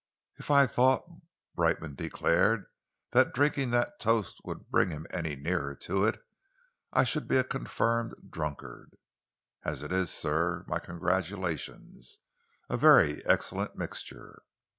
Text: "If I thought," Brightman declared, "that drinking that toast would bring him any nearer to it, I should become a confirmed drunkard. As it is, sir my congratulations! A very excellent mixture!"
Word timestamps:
"If 0.37 0.49
I 0.49 0.65
thought," 0.65 1.05
Brightman 1.53 1.93
declared, 1.93 2.65
"that 3.11 3.35
drinking 3.35 3.69
that 3.69 3.99
toast 3.99 4.41
would 4.43 4.67
bring 4.71 4.89
him 4.89 5.05
any 5.11 5.35
nearer 5.35 5.75
to 5.75 6.05
it, 6.05 6.19
I 6.91 7.03
should 7.03 7.27
become 7.27 7.45
a 7.45 7.59
confirmed 7.59 8.15
drunkard. 8.27 8.97
As 9.63 9.83
it 9.83 9.91
is, 9.91 10.09
sir 10.09 10.65
my 10.67 10.79
congratulations! 10.79 12.17
A 12.67 12.77
very 12.77 13.23
excellent 13.27 13.75
mixture!" 13.75 14.41